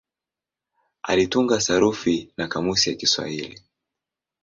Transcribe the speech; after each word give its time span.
Alitunga 1.03 1.61
sarufi 1.61 2.31
na 2.37 2.47
kamusi 2.47 2.89
ya 2.89 2.95
Kiswahili. 2.95 3.61